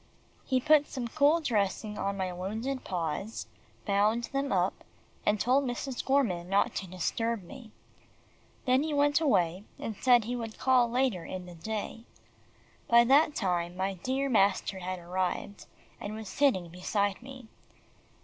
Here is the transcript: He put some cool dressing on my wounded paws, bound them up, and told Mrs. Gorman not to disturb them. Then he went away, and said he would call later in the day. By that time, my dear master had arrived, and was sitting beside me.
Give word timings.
He 0.43 0.59
put 0.59 0.87
some 0.87 1.07
cool 1.09 1.41
dressing 1.41 1.95
on 1.99 2.17
my 2.17 2.33
wounded 2.33 2.83
paws, 2.83 3.45
bound 3.85 4.23
them 4.33 4.51
up, 4.51 4.83
and 5.27 5.39
told 5.39 5.63
Mrs. 5.63 6.03
Gorman 6.03 6.49
not 6.49 6.73
to 6.77 6.87
disturb 6.87 7.47
them. 7.47 7.71
Then 8.65 8.81
he 8.81 8.95
went 8.95 9.21
away, 9.21 9.63
and 9.77 9.95
said 9.95 10.23
he 10.23 10.35
would 10.35 10.57
call 10.57 10.89
later 10.89 11.23
in 11.23 11.45
the 11.45 11.53
day. 11.53 12.05
By 12.87 13.03
that 13.03 13.35
time, 13.35 13.77
my 13.77 13.93
dear 13.93 14.27
master 14.27 14.79
had 14.79 14.97
arrived, 14.97 15.67
and 15.99 16.15
was 16.15 16.27
sitting 16.27 16.69
beside 16.69 17.21
me. 17.21 17.47